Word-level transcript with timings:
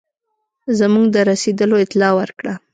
زموږ 0.79 1.05
د 1.11 1.15
رسېدلو 1.29 1.75
اطلاع 1.85 2.11
ورکړه. 2.19 2.53